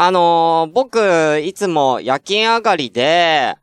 [0.00, 3.56] あのー、僕、いつも夜勤上がりで、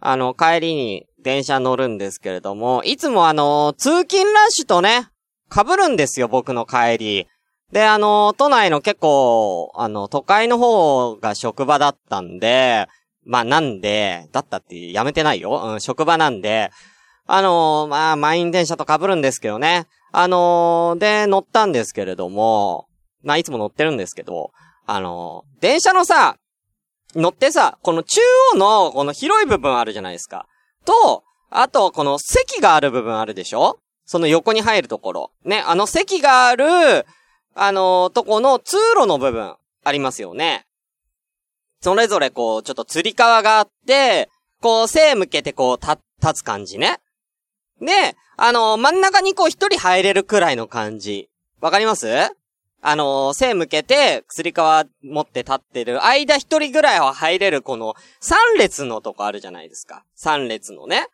[0.00, 5.06] あの、帰りに電車乗るんですけれども、いつもあのー、通勤ラッシュとね、
[5.48, 7.28] 被るんですよ、僕の帰り。
[7.70, 12.88] で、あのー、都内の結構、あの、都会の方が職場だったんで、
[13.24, 15.62] まあ、なんで、だったってやめてないよ。
[15.66, 16.72] うん、職場なんで、
[17.28, 19.86] あの、まあ、満員電車と被るんですけどね。
[20.10, 22.88] あの、で、乗ったんですけれども、
[23.22, 24.50] まあ、いつも乗ってるんですけど、
[24.86, 26.36] あの、電車のさ、
[27.14, 28.20] 乗ってさ、この中
[28.52, 30.46] 央のこの広い部分あるじゃないですか。
[30.84, 33.78] と、あと、この席がある部分あるでしょ？
[34.04, 35.30] その横に入るところ。
[35.44, 37.06] ね、あの席がある、
[37.54, 40.66] あのー、とこの通路の部分、ありますよね。
[41.80, 44.28] それぞれこう、ちょっと釣り革があって、
[44.60, 46.98] こう、背向けてこう、立、立つ感じね。
[47.80, 51.28] で、あのー、真ん中にこう一人入れるくらいの感じ。
[51.60, 52.06] わかります？
[52.82, 60.04] あのー、背向けて、釣り革持って立ってる間一人ぐらいは入れるこの三列のとこあるじゃないですか。
[60.14, 61.08] 三列のね。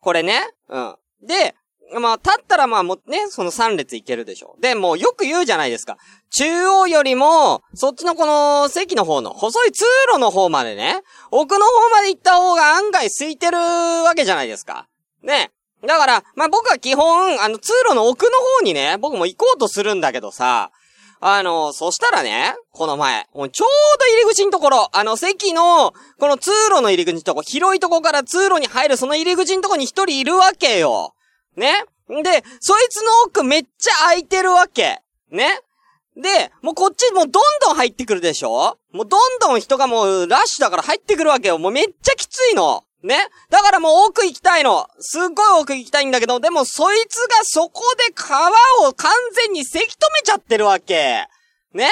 [0.00, 0.40] これね。
[0.68, 0.96] うん。
[1.22, 1.54] で、
[2.00, 4.56] まあ、立ったらまあもね、その三列いけるでしょ。
[4.60, 5.98] で、もうよく言うじゃないですか。
[6.30, 14.88] 中央よりも、そっちのこの席の方の細い通路の方までね、奥の方まで行った方が案外空いてるわけじゃないですか。
[15.22, 15.50] ね。
[15.86, 20.70] だから、まあ、僕は基本、あの、通路の奥の方にね、僕も行こうとするんだけどさ、
[21.20, 31.14] あの、そしたらね、この前、もうちょうど入り口のところ、あの席の、この通路の入り口のとこ、広いとこから通路に入るその入り口のとこに一人いるわけよ。
[31.56, 35.00] ねで、そいつの奥めっちゃ空いてるわけ。
[35.30, 35.60] ね
[36.16, 38.76] で、もうこっちもうどんどん入ってくるでしょ？
[38.92, 41.58] もうどんどん人がもうラッシュだから入ってくるわけよ。
[41.58, 42.84] もうめっちゃきついの。
[43.02, 43.16] ね
[43.50, 44.88] だからもう奥行きたいの。
[45.00, 48.50] すっごい奥行きたいんだけど、でもそいつがそこで川
[48.88, 51.26] を完全にせき止めちゃってるわけ。
[51.74, 51.88] ね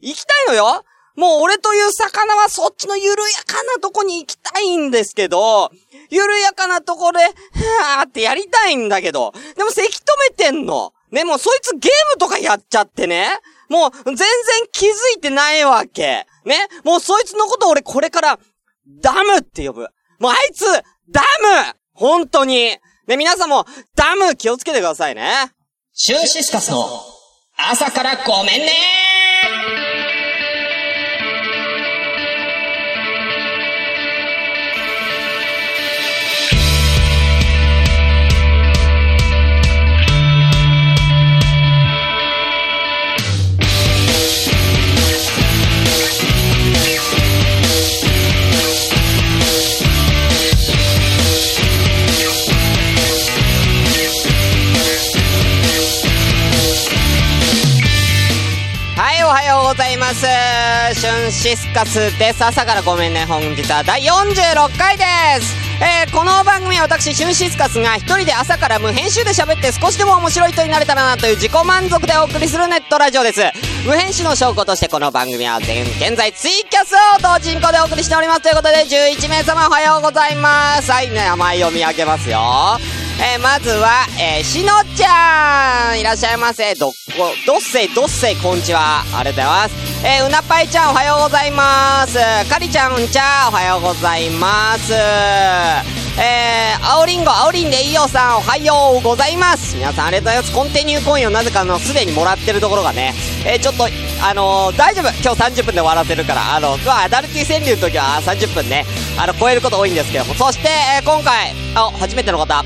[0.00, 3.16] 行きたいのよもう俺という魚はそっちの緩や
[3.46, 5.70] かなとこに行きたいんですけど、
[6.08, 10.92] 緩やかなとこで、はーってやりたいんだけど、でもせき止めてんの。
[11.10, 13.28] ね、もうそいつゲームとかやっちゃってね。
[13.68, 14.26] もう全然
[14.72, 16.26] 気づいてないわけ。
[16.46, 18.38] ね、もうそいつのこと俺これから、
[19.02, 19.88] ダムって呼ぶ。
[20.22, 20.64] もうあいつ、
[21.10, 22.76] ダム本当に。
[23.08, 23.66] ね、皆さんも、
[23.96, 25.50] ダム気をつけてくださいね。
[25.92, 26.78] シューシスカスの、
[27.56, 29.11] 朝からごめんね
[61.26, 62.44] ンシスカスです。
[62.44, 63.24] 朝からごめんね。
[63.26, 65.04] 本日は第46回で
[65.40, 65.54] す。
[65.80, 73.40] えー、この番組は私、シュンシスカスが一人で朝から無編集で喋って少しでも面白い人になれたらなという自己満足でお送りするネットラジオです。
[73.86, 78.42] 無編集の証拠としてこの番組は現在ツイキャスを同人行でお送りしております。
[78.42, 80.90] ということで、11名様おはようございます。
[80.90, 82.38] はい、名前読み上げますよ。
[83.20, 86.74] えー、まずは、えー、しのちゃんいらっしゃいませ。
[86.74, 89.04] どっこ、どっせい、どっせい、こんにちは。
[89.14, 89.91] ありがとうございます。
[90.04, 92.18] えー、うなぱいちゃんおはようございます。
[92.50, 94.92] かりちゃんちゃおはようございます。
[94.92, 99.76] えー、青りんご、青りんでいいよさん、おはようございます。
[99.76, 100.52] 皆さんありがとうございます。
[100.52, 103.14] コンティニューコインをなぜかあの、すでにもらってるところがね、
[103.46, 108.84] えー、ちょっと、あのー、大丈夫今日30分で終わらせるから、あの、まあ、アダルティ川柳の時は30分ね、
[109.16, 110.68] あの、超えること多いんですけども、そして、
[110.98, 112.64] えー、今回、あ、初めての方、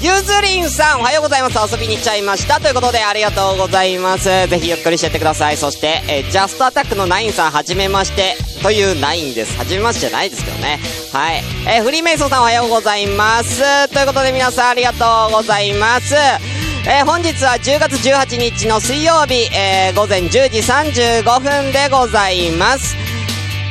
[0.00, 1.74] ゆずりんさん、おはようございます。
[1.74, 2.60] 遊びに来ちゃいました。
[2.60, 4.26] ということで、ありがとうございます。
[4.46, 5.56] ぜひゆっくりしてってください。
[5.56, 8.36] そして、えー、ジャストアタックのナインさん、はじめまして。
[8.62, 9.58] というナインです。
[9.58, 10.78] はじめましてじゃないですけどね。
[11.12, 11.42] はい。
[11.66, 13.88] えー、フリーメイソンさん、おはようございます。
[13.88, 16.14] ということで、皆さん、ありがとうございます。
[16.14, 22.94] えー、本日は10月18日の水曜日、え、午前10時35分でございます。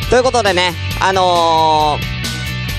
[0.09, 2.16] ということでね、あのー、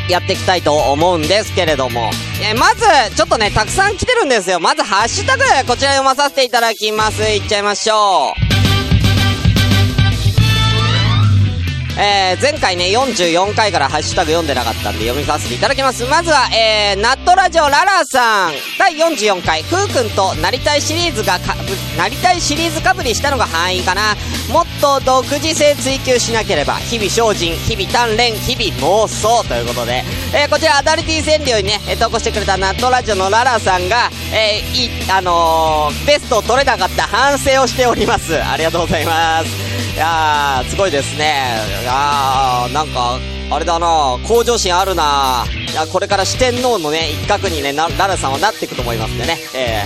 [0.08, 2.10] やっていきたいと思うんですけれども。
[2.42, 2.84] えまず、
[3.16, 4.60] ちょっとね、たくさん来てるんですよ。
[4.60, 7.22] まず、ハッシュタグ、こちら読まさせていただきます。
[7.22, 8.47] いっちゃいましょう。
[12.00, 16.04] えー、前回ね、44回からハッシュタグ読んでなかったんで読みさせていただきます。
[16.04, 18.52] まずは、えー、ナットラジオララさん。
[18.78, 21.56] 第44回、ふうくんとなりたいシリーズがか、
[21.96, 24.14] なりたいシリーズかぶりしたのが範囲かな。
[24.52, 38.40] もっと独自性追求しなければ、日々精進、日々鍛錬、日々妄想ということで、えー、こちらアダルティ川柳にね、投稿してくれたナットラジオのララさんが、えー、い、あのー、ベストを取れなかった反省をしております。
[38.40, 39.67] ありがとうございます。
[39.98, 41.34] やー、すごいですね。
[41.82, 43.18] いやー、なんか、
[43.50, 49.38] あれだな向上心あるないや、これから四天王のね、一角にね、な、ララさんはなっていくと思いますんでね。
[49.54, 49.82] え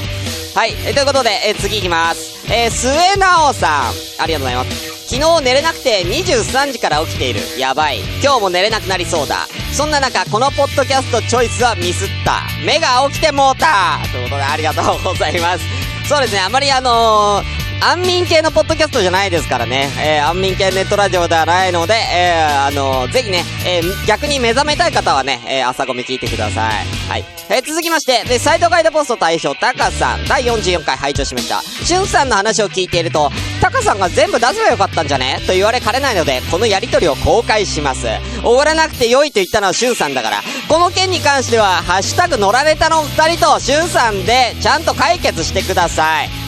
[0.55, 0.75] ー、はい。
[0.75, 2.45] ということで、えー、次行きます。
[2.53, 4.23] えー、末直さん。
[4.23, 4.93] ありがとうございます。
[5.09, 7.41] 昨日寝れなくて23時から起きている。
[7.59, 8.01] やばい。
[8.23, 9.47] 今日も寝れなくなりそうだ。
[9.73, 12.43] そんな中、このポッドキャストチョイスはミスった。
[12.65, 15.65] 目が起きてもうたということでありがとうございます。
[16.09, 19.89] そうですね、あまりあのー安眠系のポッドキャストじゃないですからね。
[19.99, 26.87] えー、安眠系ネットラジオではないので、えー、あのー、ぜひね、えー、逆に目覚めたい方はね、えー、朝ごめ聞いてください。
[27.11, 27.25] はい。
[27.51, 31.61] えー、続きまして、で、サイトガイドポスト大賞、タカさん、第44回拝聴しました。
[31.61, 35.41] しゅんさんの話を聞いていると、タカさんが全部出せばよかったんじゃね？
[35.49, 38.07] と言われかねないので、このやりとりを公開します。
[38.45, 46.42] おごらなくて良いと言ったのはしゅんさんだから、この件に関しては、ハッシュタグ乗られたの二人としゅんさんで、ちゃんと解決してください。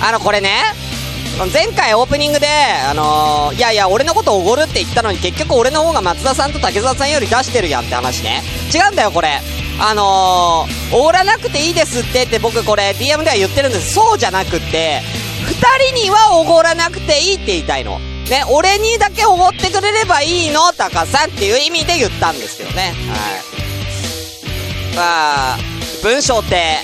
[0.00, 0.50] あの、これね、
[1.52, 8.42] 前回オープニングで、あのー、いやいや、俺のことおごるって言ったのに結局俺の方が松田さんと竹澤さんより出してるやんって話ね。
[8.74, 9.40] 違うんだよ、これ。
[9.80, 13.94] あのー、おごらなくていいですってって僕これ DM では言ってるんです。
[13.94, 15.00] そうじゃなくって、
[15.46, 18.00] 二人にはおごらなくていいって言いたいの。
[18.28, 22.94] ね、俺にだけおごってくれればいいのタカさんっていう意味で言ったんですけどね。
[23.08, 23.16] は
[24.92, 24.96] い。
[24.96, 25.58] まあ、
[26.02, 26.78] 文章って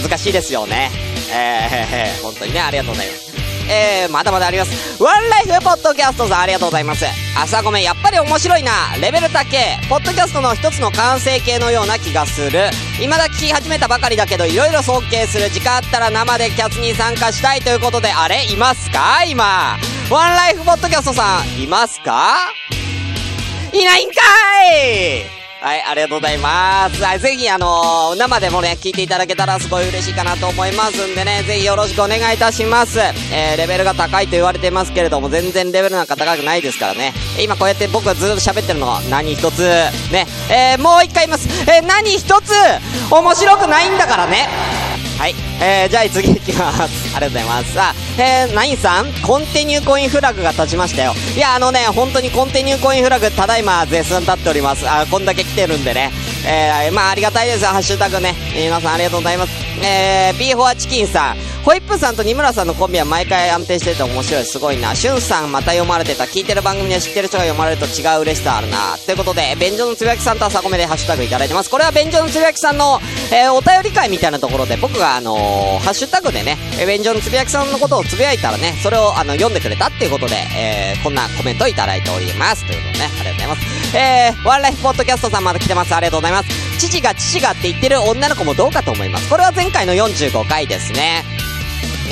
[0.00, 1.05] 難しいですよね。
[1.32, 3.26] えー、本当にね、ありがとうございます。
[3.68, 5.02] えー、まだまだあります。
[5.02, 7.04] ワンライフポッドキャストさんありがとうございます。
[7.36, 8.70] 朝ごめん、やっぱり面白いな。
[9.00, 9.80] レベル高え。
[9.88, 12.70] ポッドキャストの一つの完成形のような気がする。
[13.00, 15.50] 未だ聞き始めたばかりだけど、いろいろ尊敬する。
[15.50, 18.44] 時間あったら生でキャツに参加したいということで、あれ？
[18.44, 19.24] いますか？
[19.24, 19.76] 今。
[20.10, 22.36] ワンライフポッドキャストさん、いますか？
[23.72, 24.14] いないんか
[24.72, 27.02] いはい、ありがとうございます。
[27.02, 33.00] はい、ぜひ、あのー、生でもね、聞いていただけたらすごい嬉しいかなと思いますんでね、ぜひよろしくお願いいたします。
[33.32, 37.14] えー、レベルが高いと言われてますけれども、全然レベルなんか高くないですからね。
[37.42, 39.62] 今こうやって僕がずっと喋ってるのは何一つ、
[40.12, 41.48] ね、えー、もう一回言います。
[41.70, 42.52] えー、何一つ、
[43.10, 44.75] 面白くないんだからね。
[45.18, 45.34] はい。
[45.60, 46.80] えー、じゃあ次行きます。
[47.16, 47.72] ありがとうございます。
[47.72, 51.14] さあ、えー、ナインさん、コンティニューコインフラグが立ちましたよ。
[51.34, 54.88] いや、あのね、本当にコンティニューコインフラグ、ただいま絶賛立っております。
[54.88, 56.12] あ、こんだけ来てるんでね。
[56.46, 58.34] えー、まあありがたいですよ、ハッシュタグね。
[58.54, 59.52] 皆さんありがとうございます。
[59.82, 61.55] えー、ビーフォアチキンさん。
[61.66, 64.44] ホイップさんと二村さんのコンビは毎回安定してて面白い。
[64.44, 64.94] すごいな。
[64.94, 66.22] しゅんさんまた読まれてた。
[66.22, 68.96] 聞いてる番組で知ってる人が読まれると違う嬉しさあるな。
[69.04, 71.68] ということで、便所のつぶやきさんと朝ごめでハッシュタグいただいてます。
[71.68, 73.00] これは便所のつぶやきさんの、
[73.32, 82.64] えー、お便り会みたいなところで僕があのー、ハッシュタグでね、便所のつぶやきさんのことをつぶやいたらね、それをあの、読んでくれたっていうことで、えー、こんなコメントをいただいております。
[82.64, 83.96] ということでね、ありがとうございます。
[83.96, 85.92] えー、ワンライフポッドキャストさんまで来てます。
[85.96, 86.78] ありがとうございます。
[86.78, 89.28] 父が父がって言ってる女の子もどうかと思います。
[89.28, 91.24] これは前回の45回ですね。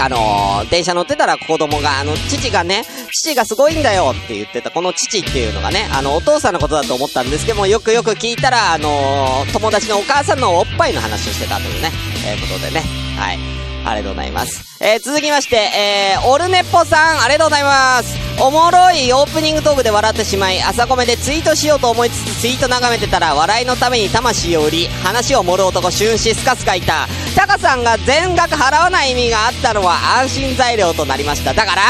[0.01, 11.91] あのー、電車乗ってたら子供が、あの、父がね、父がすごいんだよって言ってた、この父っていうのがね、あの、お父さんのことだと思ったんですけども、よくよく聞いたら、あのー、友達のお母さんのおっぱいの話をしてたというね、
[12.27, 12.83] えー、ことでね、
[13.17, 13.54] はい。
[13.85, 14.83] ありがとうございます。
[14.83, 18.17] えー、続きまして、えー、オルネポさん、ありがとうございます。
[18.41, 27.09] おもろいオープニングトークで笑ってしまい、朝コメでツイートしようと思いつつツイート眺めてたら、笑いのために魂を売り、話を盛る男、春志スカスカいた。
[27.37, 31.55] タカさんが全額払わない意味があったのは安心材料となりました。
[31.55, 31.83] だから、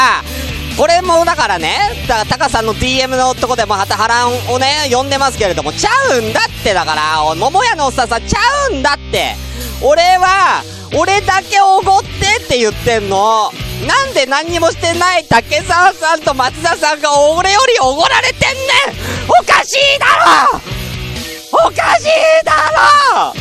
[0.77, 9.35] これもだからね、だタカさんの DM のとこでもはたはらんをね、呼んでますけれども、ちゃうんだってだから、桃屋のおっさんさん、ちゃうんだって。
[9.81, 10.63] 俺は、
[10.97, 12.07] 俺だけおごって
[12.43, 13.51] って言ってんの。
[13.85, 20.05] なんで何にもしてない竹澤さんと松田さんが俺よりおごられてんねんおかしいだ
[20.53, 20.61] ろ
[21.51, 23.33] おかしいだろ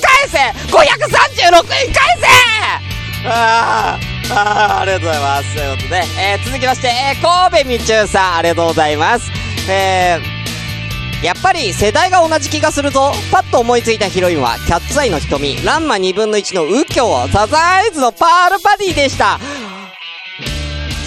[0.00, 0.38] 返せ
[0.70, 3.98] !536 円返せあ
[4.30, 5.54] あ、あありがとうございます。
[5.54, 9.30] ということで、えー、続きまして、えー、神戸みちゅうさん、ありがとうございます。
[9.70, 10.31] えー、
[11.22, 13.12] やっぱり世代が同じ気がするぞ。
[13.30, 19.38] パッと思いついたヒロインは、キャッツアイの瞳、ランマ2分の1の右京、サザンアイズのパールパディでした。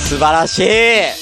[0.07, 0.63] 素晴らしい。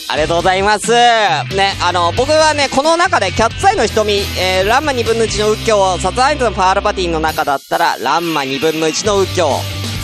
[0.09, 0.91] ありがとうございます。
[0.91, 9.49] ね、あの、僕はね、この中でキャッツアイの瞳、えー、ランマ2分の1の右京、サザンアイズのパールパディの中だったら、ランマ2分の1の右京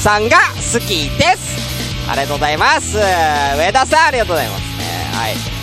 [0.02, 0.38] さんが
[0.74, 2.10] 好きです。
[2.10, 2.98] ありがとうございます。
[2.98, 5.10] 上田さん、ありがとうございますね。
[5.14, 5.59] はい。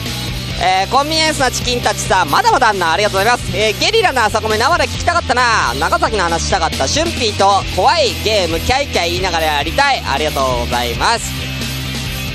[0.58, 3.56] えー、コンビニエンスなチキンたちさん、まだまだあんな、ありがとうございます。
[3.56, 5.74] えー、ゲリラな朝米生で聞きたかったな。
[5.74, 6.88] 長崎の話したかった。
[6.88, 10.00] シュンピーと怖いゲーム、キャイキャイ言いながらやりたい。
[10.00, 11.30] ありがとうございます。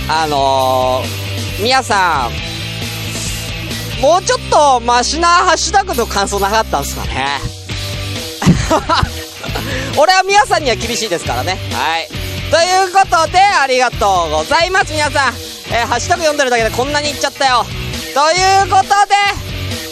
[0.08, 7.40] あのー、皆さん、もうちょっとマシなハッシュタグの感想なかったんですかね。
[9.98, 11.58] 俺は皆さんには厳しいですからね。
[11.74, 12.08] はい。
[12.52, 15.34] ということで、ありがとうございます、皆さん。
[15.72, 17.66] えー、ハッシュタグ読んでるだけでこんなにいっちゃったよ。
[18.14, 19.16] ということで、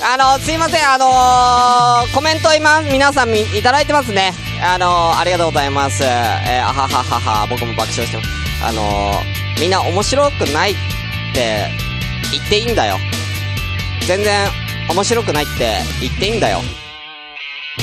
[0.04, 4.34] あのすいません、あのー、コメント今、皆さんいただいてますね。
[4.62, 6.04] あのー、ありがとうございます。
[6.04, 6.10] えー、
[6.62, 8.30] あはははは、僕も爆笑してます。
[8.62, 10.76] あのー、みんな面白くないっ
[11.34, 11.70] て
[12.34, 12.98] 言っていいんだよ。
[14.06, 14.50] 全然
[14.90, 16.60] 面白くないって言っていいんだよ。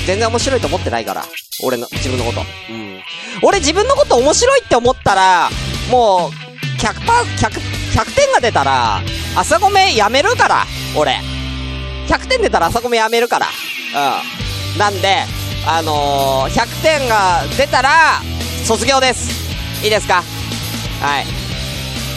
[0.06, 1.24] 全然面白いと思ってないから。
[1.64, 2.40] 俺の、自分のこと。
[2.68, 3.00] うん。
[3.42, 5.48] 俺自分のこと面白いって思ったら、
[5.90, 6.46] もう、
[6.78, 6.92] 100%、
[7.38, 9.00] 100%、100点が出たら、
[9.34, 11.18] 朝ごめやめるから、俺。
[12.08, 13.46] 100点出たら朝ごめやめるから。
[14.74, 14.78] うん。
[14.78, 15.24] なんで、
[15.66, 18.20] あのー、100点が出たら、
[18.64, 19.30] 卒業です。
[19.82, 20.22] いいですか？
[21.00, 21.26] はい。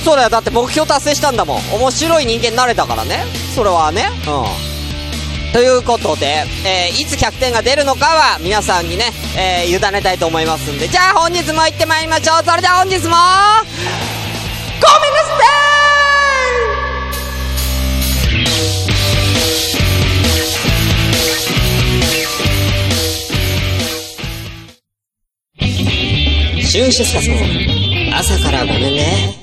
[0.03, 0.29] そうだよ。
[0.29, 1.73] だって目標達成したんだもん。
[1.75, 3.23] 面白い人間になれたからね。
[3.55, 4.09] それはね。
[4.27, 5.53] うん。
[5.53, 12.45] ということで、えー、いつ100点が出るのかは皆さんにね、えー、委ねたいと思いますんで、じゃあ本日も行ってまいりましょう。
[12.45, 13.15] それでは本日も、
[26.69, 27.35] シュンシスカスの
[28.15, 29.39] 朝からごめんね。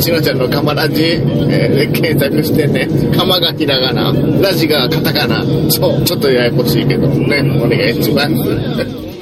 [0.00, 4.10] しのちゃんのカマラジ、えー、検索してね、カマがひらがな、
[4.40, 8.32] ラジがカタカナ、そう、ちょっとややこしいけどね、お願いします。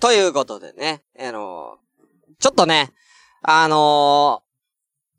[0.00, 2.90] ということでね、あのー、ちょっとね、
[3.42, 4.42] あの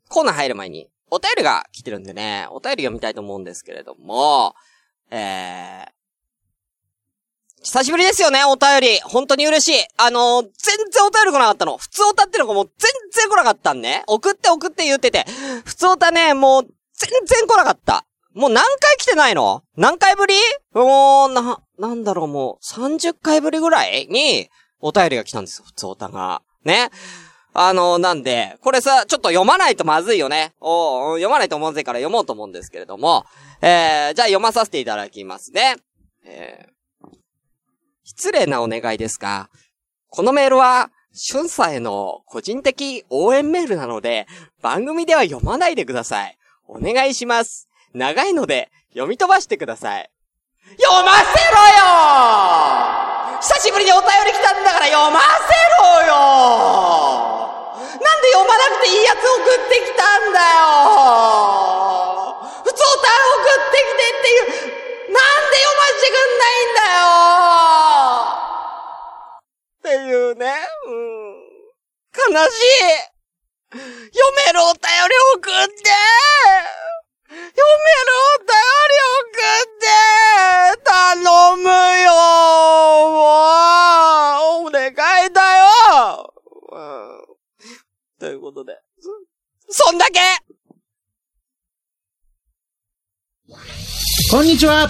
[0.06, 4.54] ー、コーナー入る前に、お便りが来てるんでね、お便り読みたいと思うんですけれども、
[5.10, 5.99] えー、
[7.62, 9.00] 久しぶりですよね、お便り。
[9.00, 9.86] 本当に嬉しい。
[9.98, 11.76] あのー、全然お便り来なかったの。
[11.76, 14.02] 普通おたってのがも全然来なかったんね。
[14.06, 15.26] 送って送って言ってて。
[15.66, 16.62] 普通おたね、もう
[16.94, 18.06] 全然来なかった。
[18.32, 19.62] もう何回来てないの？
[19.76, 20.34] 何回ぶり？
[20.72, 24.48] もう、な、なんだろう、もう30回ぶりぐらいに
[24.80, 26.40] お便りが来たんですよ、普通おたが。
[26.64, 26.90] ね。
[27.52, 30.54] あのー、なんで、これさ、ちょっと読まないとまずいよね。
[30.60, 33.26] お読まないとまずいから読もうと思うんですけれども。
[33.60, 35.76] えー、じゃあ読まさせていただきますね。
[36.24, 36.79] えー
[38.10, 39.50] 失礼なお願いですが、
[40.08, 40.90] このメールは、
[41.32, 44.26] 春さんへの個人的応援メールなので、
[44.60, 46.36] 番組では読まないでください。
[46.66, 47.68] お願いします。
[47.94, 50.10] 長いので、読み飛ばしてください。
[50.76, 56.14] 読ませろよ久しぶりにお便り来たんだから読ませろよ
[57.86, 60.74] なんで読まなくていいやつ送ってきたんだよ
[62.62, 64.79] 普通お便り送ってきてっていう
[65.12, 67.10] なんで読ましてくんないんだよ
[69.78, 70.44] っていうね、
[70.86, 71.40] うん。
[72.12, 72.78] 悲しい。
[73.72, 75.90] 読めるお便り送って。
[77.30, 79.34] 読めるお便り送
[79.66, 79.86] って。
[80.82, 81.16] 頼
[81.56, 82.12] むよ
[83.10, 83.18] も
[84.64, 85.66] うお願いだよ、
[88.18, 88.80] ということで、
[89.68, 90.20] そんだけ。
[94.30, 94.88] こんにちは。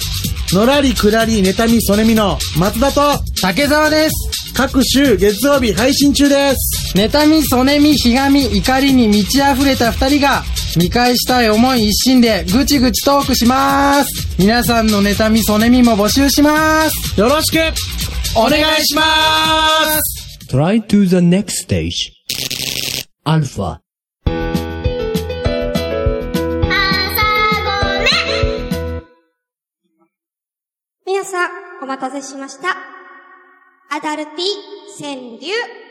[0.53, 3.01] のらりくらり妬みそねみの松田と
[3.41, 4.53] 竹澤です。
[4.55, 6.95] 各週月曜日配信中です。
[6.95, 10.43] 妬みそねみひがみ怒りに満ち溢れた二人が
[10.77, 14.37] 見返したい思い一心でぐちぐちトークします。
[14.39, 17.19] 皆さんの妬みそねみも募集します。
[17.19, 17.57] よろしく。
[18.37, 19.03] お願いしま
[20.03, 20.55] す。
[20.55, 22.13] Try to the next stage.
[23.25, 23.39] ア
[31.31, 32.71] さん、お待たせしました。
[33.89, 35.90] アダルティ川柳。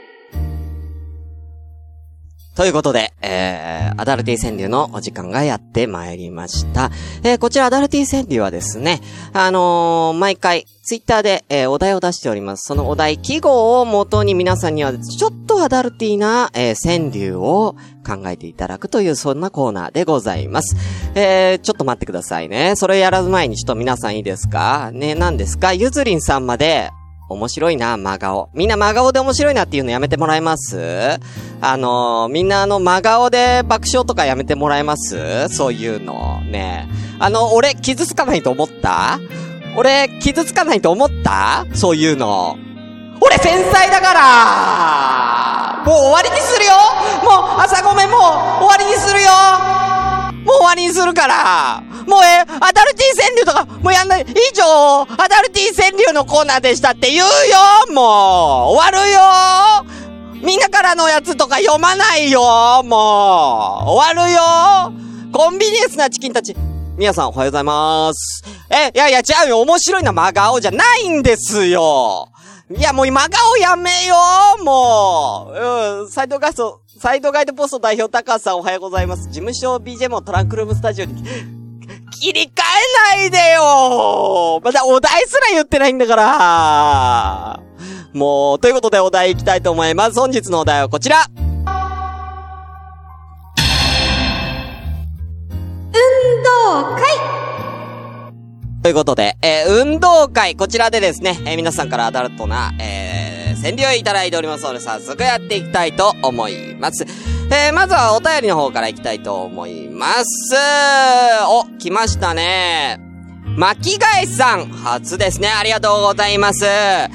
[2.60, 6.92] ということで、えー、アダルティ川柳のお時間がやってまいりました。
[7.24, 9.00] えー、こちらアダルティ川柳はですね、
[9.32, 12.68] あのー、毎回、ツイッターで、えー、お題を出しております。
[12.68, 20.76] そのお題、記号を元に皆さんには、ちょっとアダルティな、えー、川柳を考えていただくという、そんなコーナーでございます。
[21.16, 22.74] えー、ちょっと待ってくださいね。
[22.76, 24.92] それやらず前にちょっと皆さんいいですか？
[24.92, 25.72] ね、何ですか？
[25.72, 26.92] ゆずりんさんまで、
[27.30, 28.50] 面白いな、真顔。
[28.54, 31.20] みんな真顔で面白いなっていうのやめてもらえます？
[31.62, 35.48] あの、みんなあの真顔で爆笑とかやめてもらえます？
[35.50, 36.42] そういうの。
[36.42, 36.88] ね。
[37.20, 39.20] あの、俺傷つかないと思った？
[39.78, 41.66] 俺傷つかないと思った？
[41.76, 42.58] そういうの。
[43.22, 45.84] 俺繊細だから！
[45.86, 46.72] もう終わりにするよ！
[47.24, 48.20] もう朝ごめんもう
[48.64, 49.30] 終わりにするよ！
[50.50, 54.24] もう終わりにするからもうえ、アダルティ川柳とか、もうやんない。
[54.24, 58.06] 以上、アダルティ川柳のコーナーでしたって言うよもう
[58.74, 59.22] 終わるよ
[60.42, 62.42] みんなからのやつとか読まないよ
[62.84, 64.40] もう終わるよ
[65.32, 66.56] コンビニエンスなチキンたち。
[66.98, 68.44] 皆さんおはようございます。
[68.72, 69.62] え、いやいや違うよ。
[69.62, 72.30] 面白いな真顔じゃないんですよ。
[72.76, 74.16] いやもう真顔やめよ
[74.60, 79.30] うもううん、サイドガイド、サイドガイドポスト代表高橋さんおはようございます。
[79.30, 81.24] 事務所 BGM をトランクルームスタジオに
[82.12, 82.50] 切り替
[83.16, 84.60] えないでよ。
[84.62, 87.62] まだお題すら言ってないんだから。
[88.12, 90.20] もう、ということでお題行きたいと思います。
[90.20, 91.26] 本日のお題はこちら。
[95.94, 96.04] 運
[96.44, 97.04] 動会。
[98.84, 103.19] ということで、えー運動会、こちらでですね、えー皆さんからアダルトな、えー、
[103.62, 107.06] 川柳をいただいておりますので、早速やっていきたいと思います。
[107.52, 110.56] えーまずはお便りの方からいきたいと思います。
[111.50, 113.00] お、来ましたね。
[113.58, 115.50] 巻貝さん、初ですね。
[115.50, 116.66] ありがとうございます。
[116.66, 117.10] え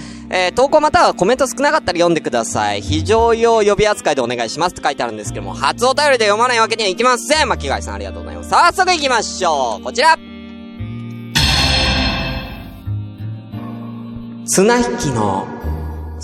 [0.48, 2.82] ー投稿またはコメント少なかったら読んでください。
[2.82, 7.48] 非常用予備扱いでお願いしますって書いてあるんですけども、初お便りで読まないわけにはいきません。
[7.48, 8.50] 巻貝さんありがとうございます。
[8.50, 9.84] 早速行きましょう。
[9.84, 10.18] こちら。
[14.46, 15.46] 綱引きの、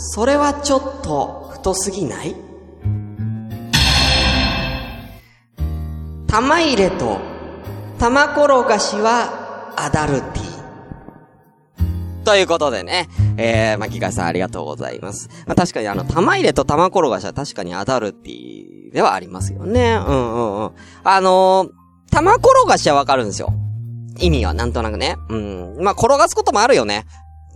[0.03, 2.35] それはちょっと太すぎない？
[6.27, 7.19] 玉入れと
[7.99, 12.25] 玉転がしはアダルティ。
[12.25, 15.29] ということでね、えー、巻貝さんありがとうございます。
[15.47, 19.97] まあ、確かにあの、玉入れと玉転がしは確かにアダルティではありますよね。
[19.97, 20.71] うんうんうん。
[21.05, 21.71] あのー、
[22.11, 23.53] 玉転がしはわかるんですよ。
[24.19, 25.17] 意味はなんとなくね。
[25.29, 25.77] うん。
[25.81, 27.05] まあ、転がすこともあるよね。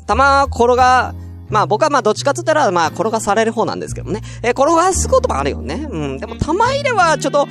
[0.07, 1.15] 玉転が、
[1.55, 4.23] まあ僕はまあどっちかっつったらまあ転がされる方なんですけどね。
[4.43, 5.87] えー転がすこともあるよね。
[5.89, 6.19] うん。
[6.19, 7.47] でも玉入れはちょっと、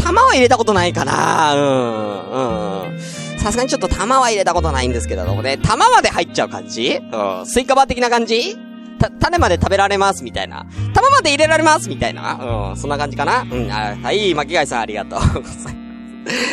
[0.00, 2.90] 玉は入れたことないかなうん。
[2.92, 3.00] うん。
[3.40, 5.58] さすがにちょっと玉は入れたことないんですけれどもね。
[5.58, 7.00] 玉まで入っちゃう感じ？
[7.12, 7.46] うん。
[7.46, 8.56] スイカバー的な感じ？
[9.00, 10.64] た、種まで食べられますみたいな。
[10.94, 12.70] 玉まで入れられますみたいな。
[12.70, 12.76] うん。
[12.76, 13.68] そんな感じかなうん。
[13.68, 15.87] はい、巻貝さんありがとうございます。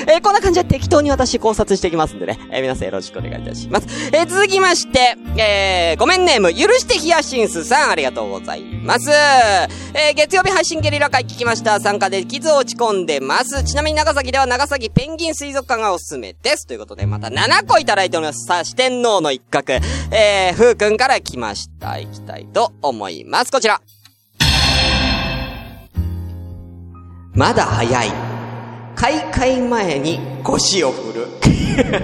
[0.08, 2.40] えーこんな感じで適当に私考察していきますんでね。
[2.52, 3.88] えー皆さんよろしくお願いいたします。
[4.14, 9.10] えー続きまして、えーごめんネーム、許してヒヤシンスさん、ありがとうございます。
[9.12, 11.80] えー月曜日配信ゲリラ会聞きました。
[11.80, 13.64] 参加で傷を落ち込んでます。
[13.64, 16.66] ちなみに長崎では長崎ペンギン水族館がおすすめです。
[16.68, 18.46] ということで、また7個いただいております。
[18.46, 19.74] さあ、四天王の一角、
[20.12, 21.98] えー、ふうくんから来ました。
[22.00, 23.52] いきたいと思います。
[23.52, 23.82] こちら。
[27.34, 28.25] まだ早い。
[28.96, 31.28] 開会前に腰を振る。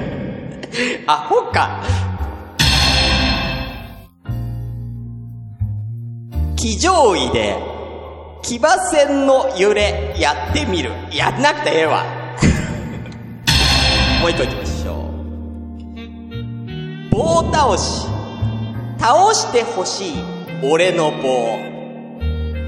[1.08, 1.82] アホか。
[6.58, 7.58] 騎乗位で、
[8.44, 10.92] 騎馬戦の揺れやってみる。
[11.12, 12.04] やんなくてええわ。
[14.22, 15.10] もう一個行きましょ
[17.10, 17.14] う。
[17.16, 18.06] 棒倒し。
[19.00, 20.16] 倒してほしい。
[20.62, 21.58] 俺の棒。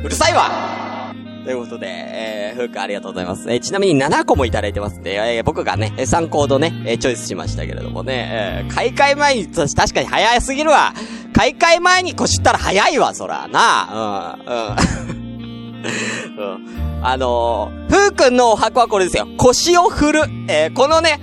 [0.03, 0.72] うるさいわ
[1.43, 3.51] ということで、えー、ふうくんありがとうございます。
[3.51, 10.93] えーちなみに7個もいただいてますんで、えー僕がね、え参考度ね、えーチョイスしましたけれどもね、えー開会前に、確かに早すぎるわ。
[11.33, 15.83] 開会前に腰ったら早いわ、そら、なあ、うん、うん。
[16.39, 16.43] う
[17.01, 17.03] ん。
[17.05, 19.27] あのー、ふうくんのお箱はこれですよ。
[19.37, 20.21] 腰を振る。
[20.47, 21.19] えーこのね、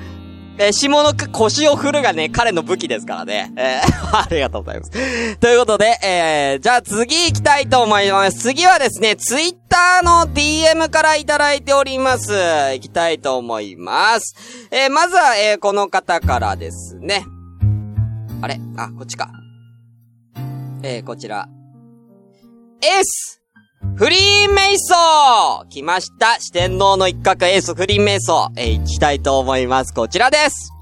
[0.58, 3.52] えー下の腰を振るがね、彼の武器ですからね。
[3.56, 5.36] えー ありがとうございます。
[5.38, 8.38] ということで、えー、じゃあ次行きたいと思います。
[8.38, 12.32] 次はですね、ツイッターの DM からいただいております。
[12.32, 14.34] 行きたいと思います。
[14.70, 17.24] えー、まずは、えー、この方からですね。
[18.42, 18.58] あれ？
[18.76, 19.30] あ、こっちか。
[20.82, 21.48] えー、こちら。
[22.82, 23.39] エース
[23.96, 29.92] フリーメイソー来ました四天王の一角エースフリーメイソーえー、行きたいと思います。
[29.92, 30.72] こちらです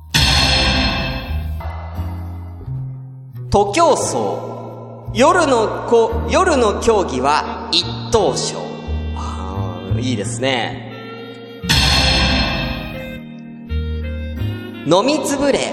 [3.50, 4.16] 徒競走
[5.14, 8.58] 夜のこ、夜の競技は一等賞。
[9.16, 10.92] あーいいですね。
[14.86, 15.72] 飲みつぶれ、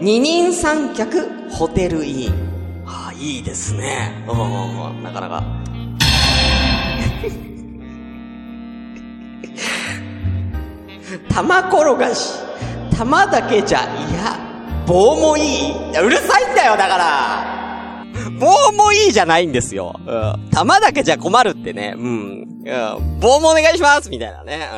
[0.00, 2.32] 二人三脚、ホテルイン。
[2.86, 4.24] ああ、いいですね。
[4.28, 5.42] うん、なかなか。
[11.28, 12.44] 玉転がし。
[12.96, 14.38] 玉だけじゃ、いや、
[14.86, 15.98] 棒もいい。
[15.98, 17.64] うるさいんだよ、だから。
[18.38, 19.98] 棒もいいじゃないんですよ。
[20.06, 20.50] うん。
[20.50, 21.94] 玉だけじゃ困るってね。
[21.96, 22.54] うん。
[22.64, 23.20] うん。
[23.20, 24.68] 棒もお願いしますみたいなね。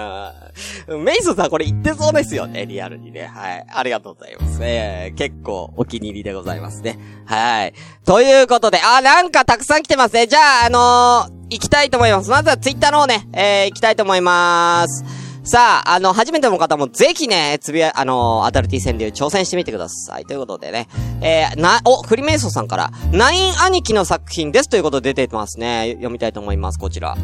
[0.89, 1.05] うん。
[1.05, 3.27] メイソンさんこれ言ってそうですよね、リアルにね。
[3.27, 3.67] はい。
[3.69, 4.59] ありがとうございます。
[4.63, 6.99] えー、結構お気に入りでございますね。
[7.27, 7.75] はい。
[8.05, 10.27] ということで、あ、なんかたくさん来てますね。
[10.27, 12.31] じゃあ、あのー、行きたいと思います。
[12.31, 15.26] まずはツイッターの方ね、えー、行きたいと思います。
[15.47, 20.25] さあ、あの、初めての方もぜひね、つぶや、あの、アダルティ川柳挑戦してみてください。
[20.25, 20.89] ということでね、
[21.21, 25.93] えー、な、お、フリメイソーさんから、ナイン兄貴の作品ですということで出てますね。
[25.93, 27.17] 読みたいと思います、こちら。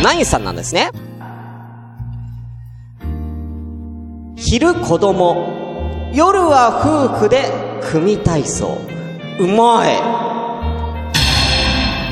[0.00, 0.92] ナインさんなんですね。
[4.36, 7.50] 昼子供、夜は夫婦で
[7.90, 8.78] 組体操。
[9.40, 10.00] うまい。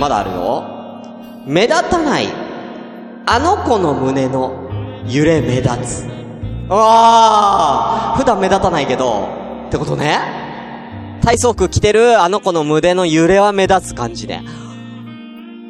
[0.00, 0.64] まだあるよ。
[1.46, 2.26] 目立たない、
[3.24, 4.65] あの子の胸の
[5.08, 6.06] 揺れ目立つ。
[6.68, 9.28] ああ普段目立たないけど、
[9.68, 10.18] ってことね。
[11.22, 12.20] 体操服着てる？
[12.20, 14.40] あの子の胸の揺れは目立つ感じで。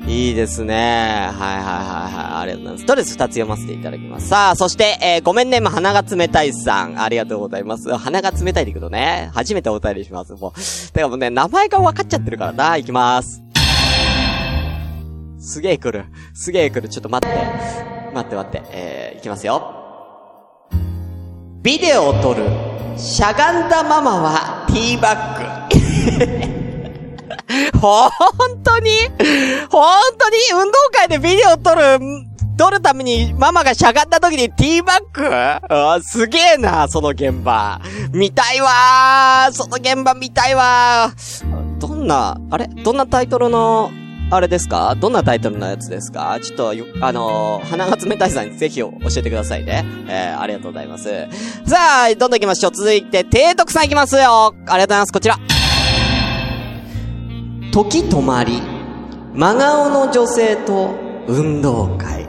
[0.07, 1.31] いいですね。
[1.33, 2.43] はいはいはいはい。
[2.43, 2.83] ありがとうございます。
[2.85, 4.29] ストレス二つ読ませていただきます。
[4.29, 7.03] さあ、そして、えー、ごめんね、ま、鼻が冷たいさん。
[7.03, 7.93] ありがとうございます。
[7.97, 10.35] 鼻が冷たいでいくとね、初めてお便りします。
[10.35, 10.93] もう。
[10.93, 12.77] てかもうね、名前が分かっちゃってるからな。
[12.77, 13.43] いきます。
[15.41, 16.05] すげえ来る。
[16.35, 16.89] すげえ来る。
[16.89, 17.96] ちょっと待って。
[18.17, 18.63] 待って待って。
[18.71, 19.75] えー、いきますよ。
[21.63, 22.45] ビデオを撮る。
[22.97, 26.57] しゃがんだママはティーバッグ。
[27.79, 28.91] ほんとに？
[29.69, 30.37] ほんとに？
[30.55, 31.99] 運動会でビデオを撮る、
[32.57, 35.29] 撮るためにママがしゃがんだ時にティーバッグ？
[35.31, 37.83] あすげえな、その現場。
[38.13, 42.67] 見たいわーその現場見たいわーどんな、あれ？
[42.67, 43.91] どんなタイトルの、
[44.29, 44.97] あれですか？
[44.97, 46.37] どんなタイトルのやつですか？
[46.43, 49.85] ちょっと、あのー、鼻が冷たいさんにぜひ教えてくださいね。
[50.09, 51.29] えー、ありがとうございます。
[51.65, 51.77] さ
[52.09, 52.73] あ、どんどん行きましょう。
[52.73, 54.23] 続いて、提督さん行きますよ。
[54.23, 55.13] ありがとうございます。
[55.13, 55.39] こちら。
[57.73, 58.61] 時止まり、
[59.33, 60.97] 真顔の女性と
[61.29, 62.27] 運動会。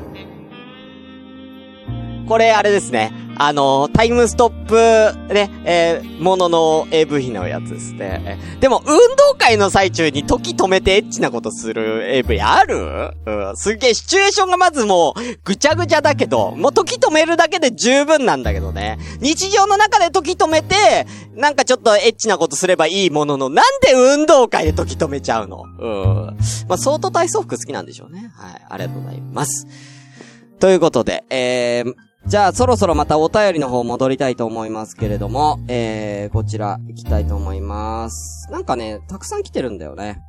[2.27, 3.11] これ、あれですね。
[3.39, 8.39] あの、タイムストップ、ね、えー、ものの AV のやつですね。
[8.59, 13.11] でも、運動会の最中に時止めてエッチなことする AV ある？
[13.25, 18.97] うん、すげえ、シチュエーションがまずもう、ぐちゃぐちゃだけど、もう時止めるだけで十分なんだけどね。
[19.19, 25.63] 日常の中で時止めて、なんかちょっとエッチなことすればいいものの、なんで運動会で時止めちゃうの？
[25.79, 26.37] うん。
[26.67, 28.31] まあ、相当体操服好きなんでしょうね。
[28.35, 29.67] はい、ありがとうございます。
[30.59, 31.93] ということで、えー、
[32.27, 38.51] じゃあそろそろまたお便りの方戻りたいと思いますけれども、えー、こちら行きたいと思います。
[38.51, 40.21] なんかね、たくさん来てるんだよね。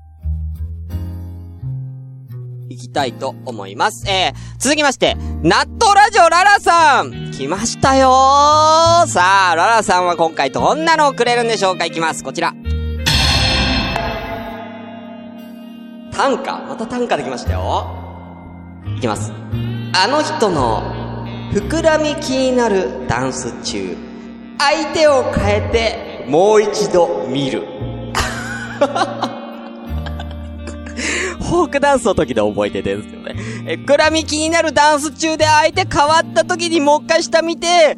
[2.68, 4.08] 行きたいと思います。
[4.08, 12.22] えー、続きまして、納豆ラジオララさん来ましたよーさあ、ララさんは今回どんなのをくれるんでしょうかいきます。
[12.22, 12.54] こちら。
[16.12, 17.90] 短歌また短歌できましたよ。
[18.96, 19.32] いきます。
[19.94, 21.07] あの人の
[21.52, 23.96] 膨らみ気になるダンス中、
[24.58, 27.62] 相手を変えてもう一度見る。
[31.40, 33.34] フォークダンスの時で覚えててるんですよね。
[33.66, 37.96] え、膨らみ気になるダンス中で相手変わった時にもう一回下見て、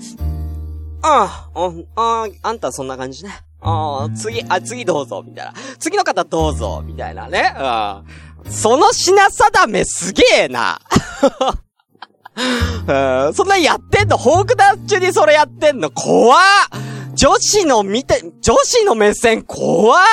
[1.02, 3.30] ああ、うんああ、あんたそんな感じね。
[3.60, 5.54] ああ、次、あ、次どうぞ、みたいな。
[5.80, 7.52] 次の方どうぞ、みたいなね。
[8.44, 8.52] うん。
[8.52, 10.80] その品定めすげえな。
[12.86, 13.34] うん。
[13.34, 14.16] そんなやってんの？
[14.18, 15.90] フォークダンス中にそれやってんの？
[15.90, 16.38] 怖っ。
[17.14, 20.04] 女子の見て、女子の目線怖っ。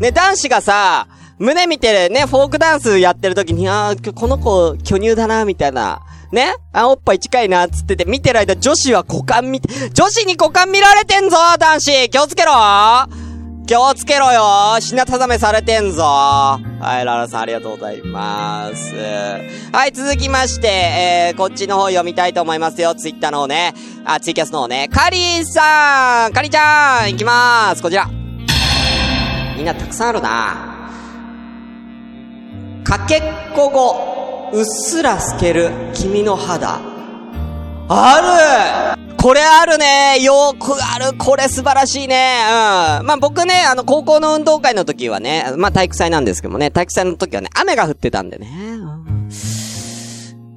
[0.00, 1.06] ね、男子がさ、
[1.38, 6.00] 胸見てね、フォークダンスやってる時に、あーこの子、巨乳だな、みたいな。
[6.32, 6.54] ね？
[6.72, 12.10] あ、おっぱい近いな、つってて、見てる間、女子は股間見て、女子に股間見られてんぞ、男子。
[12.10, 12.52] 気をつけろ。
[13.66, 18.92] 気をつけろよ品定めされてんぞはい、ララさんありがとうございます。
[19.72, 22.94] はい、続きまして、えー、こっちの方読みたいと思いますよ。
[22.96, 23.72] ツイッターの方ね。
[24.04, 24.88] あ、ツイキャスの方ね。
[24.92, 28.06] カリーさんカリちゃんいきまーすこちら
[29.56, 30.82] みんなたくさんあるな
[32.82, 33.22] かけっ
[33.54, 36.91] こ後、うっすら透ける君の肌。
[37.88, 42.40] あるこれあるねよくあるこれ素晴らしいね
[43.00, 43.06] うん。
[43.06, 48.48] まあ、僕ね、あの、高校の運動会の時はね、まあ、体育祭なんですけどもね、体育祭の時はね、雨が降ってたんでね、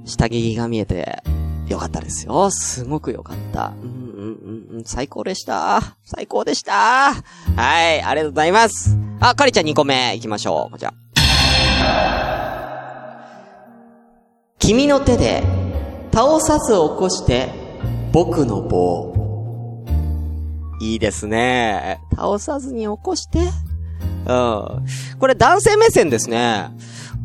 [0.05, 1.21] 下着が見えて、
[1.67, 2.49] よかったですよ。
[2.51, 3.73] すごくよかった。
[3.81, 5.97] うんうんうんうん、最高でした。
[6.03, 7.13] 最高でした。
[7.13, 8.97] はい、ありがとうございます。
[9.19, 10.71] あ、かりちゃん2個目行きましょう。
[10.71, 10.93] こちら。
[14.59, 15.43] 君の手で
[16.15, 17.49] 倒さず起こして
[18.13, 19.13] 僕の棒。
[20.80, 21.99] いいですね。
[22.15, 23.39] 倒さずに起こして。
[23.39, 24.86] うん。
[25.19, 26.69] これ男性目線ですね。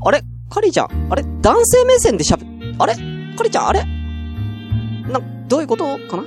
[0.05, 0.25] あれ？
[0.51, 0.89] カリちゃん？
[1.09, 1.23] あれ？
[1.41, 2.45] 男性目線で喋、
[2.81, 2.97] あれ？
[3.37, 3.69] カリちゃん？
[3.69, 3.85] あれ？
[5.09, 5.85] な、どういうこと？
[5.85, 6.25] かな？
[6.25, 6.27] う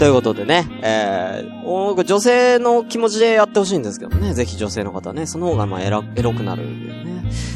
[0.00, 4.34] ということでね、えー、お女性の気持ちでやってほしいんですけどね。
[4.34, 5.26] ぜひ女性の方ね。
[5.26, 7.09] その方がまあエロ、エロくなるよね。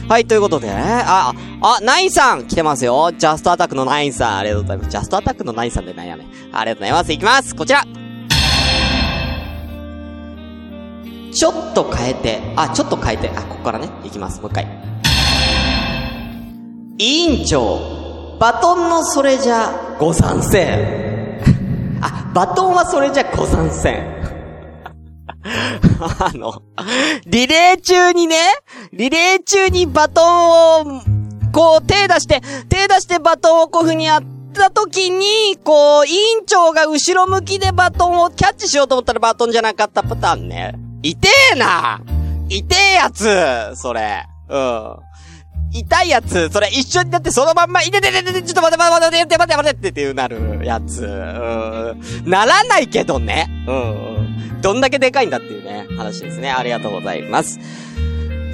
[0.08, 1.32] はい、ということでね、あ、
[1.62, 3.10] あ、ナインさん来てますよ。
[3.16, 4.90] ジャストアタックのナインさん、ありがとうございます。
[4.90, 6.26] ジャストアタックのナインさんでなんやね。
[6.52, 7.12] ありがとうございます。
[7.12, 7.56] いきます。
[7.56, 7.84] こちら。
[11.32, 14.40] ちょっと変えて、あ、ちょっと変えて、あ、ここからね、いきます。
[14.40, 14.66] もう一回。
[16.98, 17.04] 委
[17.40, 21.40] 員長、バトンのそれじゃ、ご参戦。
[22.00, 24.14] あ、バトンはそれじゃご参戦。
[26.20, 26.62] あの、
[27.26, 28.37] リレー中にね、
[28.92, 31.03] リレー中にバトンを、
[31.53, 40.75] こう手出して、手出してバトンをこういう風にやった時に、こう、委員長が後ろ向きでバトンをキャッチしようと思ったらバトンじゃなかったパターンね。
[41.03, 42.01] 痛えな
[42.49, 44.25] 痛えやつそれ。
[44.49, 44.97] うん。
[45.73, 51.05] 痛いやつ、それ一緒になってそのまんま、いててててて、ちょっと待って待って待って待って待ってっていうなるやつ。
[51.05, 52.31] うん。
[52.31, 53.49] ならないけどね。
[53.66, 54.61] うん。
[54.61, 56.51] どんだけでかいんだっていうね、話ですね。
[56.53, 57.59] ありがとうございます。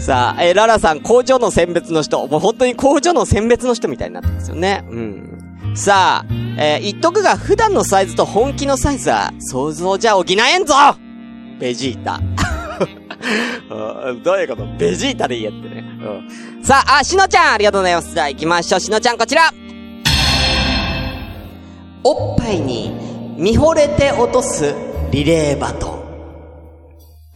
[0.01, 2.27] さあ、えーララさん、工場の選別の人。
[2.27, 4.83] もう本当に工場の選別の人みたいになってますよね。
[4.89, 5.73] うん。
[5.75, 10.75] さあ、えー言っとくが、普段のサイズと本気のサイズは、想像じゃ補えんぞ
[11.59, 12.19] ベジータ。
[14.25, 14.67] どういうこと？
[14.79, 15.85] ベジータで言えってね。
[16.59, 16.65] うん。
[16.65, 18.15] さあ、あ、しのちゃん、ありがとうございます。
[18.15, 18.81] じゃあ行きましょう。
[18.81, 19.53] しのちゃん、こちら。
[22.03, 22.91] おっぱいに
[23.37, 24.75] 見惚れて落とす
[25.11, 26.00] リレーバトン。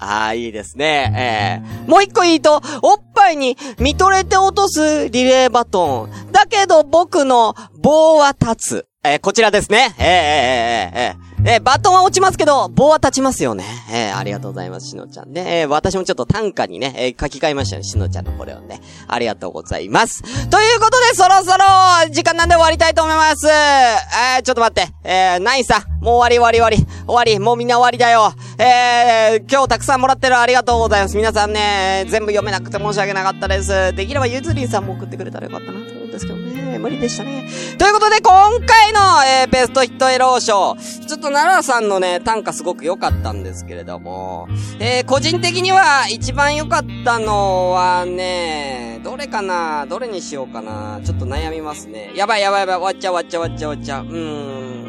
[0.04, 1.62] ああ、いいですね。
[1.64, 6.32] えー、もう一個言うと、おっぱいに見とれて落とすリレーバトン。
[6.32, 8.86] だけど僕の棒は立つ。
[9.04, 9.94] えー、こちらですね。
[9.98, 13.64] えー、えー、えー、えー、えー、バトンは落ちますけど、棒は立ちますよね。
[13.92, 15.60] えー、ありがとうございます、しのちゃんね。
[15.60, 18.80] えー、私もちょっと短歌にね、え、書き換えましたね、しのちゃんのこれをね。
[19.06, 20.22] ありがとうございます。
[20.48, 21.64] ということで、そろそろ、
[22.10, 23.46] 時間なんで終わりたいと思います。
[23.46, 24.90] え、ちょっと待って。
[25.04, 27.04] え、ナインさん、もう終わり終わり終わり。
[27.06, 28.32] 終わり、もうみんな終わりだよ。
[28.58, 31.16] えー、今日たくさんもらってるありがとうございます。
[31.16, 33.92] 皆さんね、全部読めなくて申し訳なかったです。
[33.94, 36.43] できればゆずりんさんも送ってくれたらよかったなと思うんですけど
[36.78, 37.48] 無理でしたね。
[37.78, 40.76] ということで、今回の、えー、ベストヒットエロー賞。
[41.06, 49.86] ちょっと奈良さんのね、短歌すごく良かったんですけれども、えー、個人的には一番良かったのはね、どれかな？
[49.86, 51.00] どれにしようかな？
[51.04, 52.12] ちょっと悩みますね。
[52.14, 54.04] やばいやばいやばい、終わっちゃう終わっちゃう終わっちゃう終わっちゃう。
[54.04, 54.84] うーん。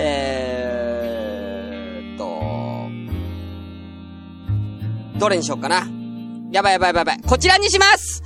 [0.00, 2.24] えーっと、
[5.18, 5.88] どれにしようかな？
[6.50, 7.20] やばいやばいやばい。
[7.20, 8.22] こちらにします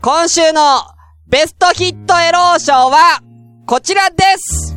[0.00, 0.82] 今週の
[1.26, 3.20] ベストヒットエロー賞は、
[3.66, 4.76] こちらです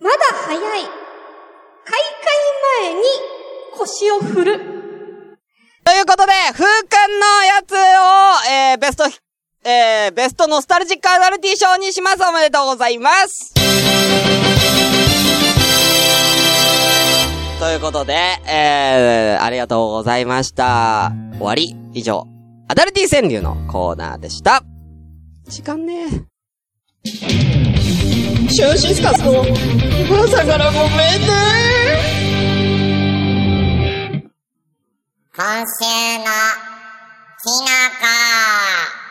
[0.00, 0.60] まだ早い。
[0.60, 2.32] 開会
[2.82, 3.00] 前に
[3.78, 4.58] 腰を振る。
[5.84, 7.76] ということで、風館のやつを、
[8.50, 9.18] えー、ベストヒ、
[9.64, 12.22] えー、ベストノスタルジックアダルティ賞にします。
[12.28, 13.54] おめでとうございます。
[17.60, 18.14] ということで、
[18.48, 21.12] えー、ありがとうございました。
[21.38, 21.76] 終わり。
[21.94, 22.26] 以上、
[22.72, 24.64] アダルティ川柳のコーナーでした。
[25.44, 26.08] 時間ね
[27.04, 29.44] シュンシスカスの
[30.24, 31.28] 朝からごめんね
[35.36, 35.84] 今週
[36.16, 37.66] のきの
[38.00, 39.01] こ。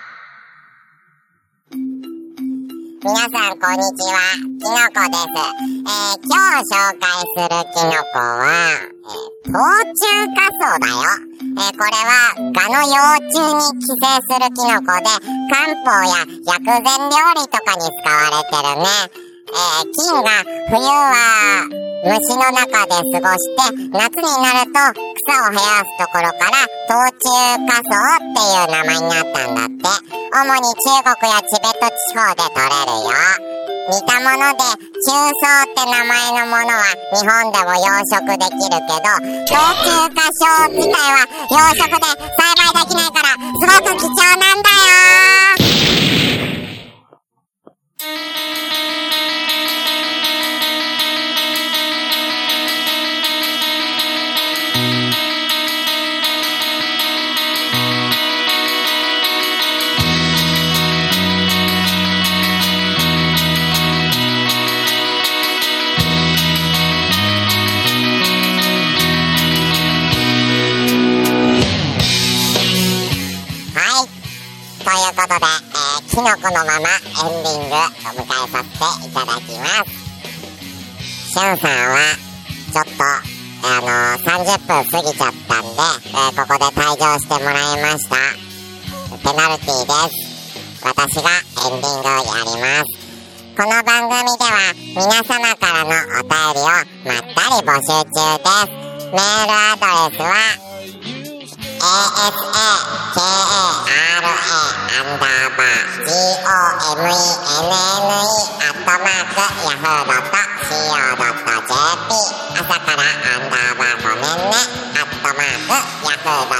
[3.04, 4.22] 皆さん、こんにちは。
[4.38, 5.26] きのこです。
[5.26, 9.58] えー、今日紹介するきのこは、えー、冬
[9.90, 10.94] 虫夏草だよ。
[11.42, 15.10] えー、これは、ガの幼虫に寄生するきのこで、
[15.50, 19.31] 漢方や薬膳料理とかに使われてるね。
[19.52, 20.32] えー、菌が
[20.70, 21.12] 冬は
[22.04, 24.80] 虫の中で過ごして、夏になると
[25.22, 27.30] 草を生やすところから、冬虫
[27.68, 30.22] 夏草っていう名前になったんだって。
[30.32, 33.12] 主に中国やチベット地方で取れるよ。
[33.92, 44.70] 似たもので、中草って名前のものは日本でも養殖できるけど、冬虫夏草自体は養殖で栽培できないから、すごく貴重なんだ
[45.66, 45.71] よ。
[74.84, 76.90] ということで、えー、キノコのまま
[77.72, 80.02] エンディングを迎えさせていただきます。
[81.32, 81.98] しゅんさんは、
[82.74, 83.04] ちょっと、
[83.64, 88.16] あのー、30分過ぎちゃったんで、えー、ここで退場してもらいました。
[89.18, 90.32] ペナルティーです。
[90.84, 91.30] 私が
[91.64, 93.02] エンディングをやります。
[93.56, 98.92] この番組では皆様からのお便りをまったり募集中です。
[99.12, 100.34] メールアドレスは
[101.82, 103.58] アン
[105.18, 105.66] ダーバー gomenne
[107.32, 109.42] アットマーク
[111.52, 112.14] yahoo.co.jp
[112.60, 114.62] 朝からアンダーバーごめんね
[114.94, 115.58] アットマー
[116.02, 116.54] クヤフー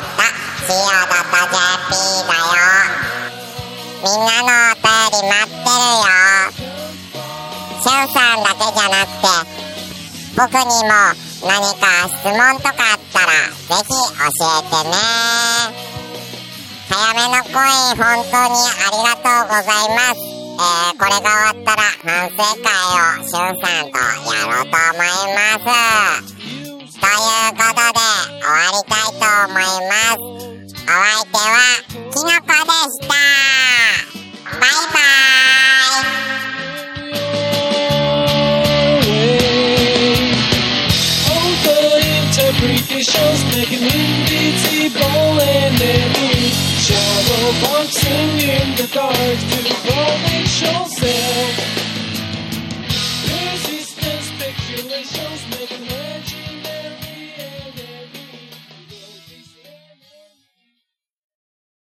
[0.66, 1.94] .co.jp
[2.28, 2.58] だよ
[4.02, 6.10] みんなのお便り待ってるよ
[7.82, 9.30] しゅんさんだけじゃなくて
[10.36, 14.96] 僕にも何か質問とかあったら、ぜひ教えてね。
[16.88, 17.56] 早めの声、
[17.96, 20.22] 本当にありがとうございます。
[20.52, 26.30] えー、これが終わったら反省会をしゅんさんとやろうと思います。
[27.00, 28.00] ということで、
[28.40, 30.20] 終わりたいと思います。
[30.82, 33.14] お相手は、きのこでした。
[34.60, 36.10] バイバー
[36.48, 36.51] イ。
[43.04, 46.50] shows, making indie bowling in the
[46.86, 49.60] shadow boxing in the dark to
[49.90, 51.71] rolling shows.